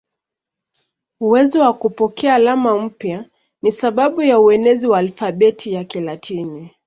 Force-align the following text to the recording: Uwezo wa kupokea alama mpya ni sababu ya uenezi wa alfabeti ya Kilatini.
Uwezo 1.19 1.61
wa 1.61 1.73
kupokea 1.73 2.35
alama 2.35 2.77
mpya 2.77 3.25
ni 3.61 3.71
sababu 3.71 4.21
ya 4.21 4.39
uenezi 4.39 4.87
wa 4.87 4.97
alfabeti 4.99 5.73
ya 5.73 5.83
Kilatini. 5.83 6.71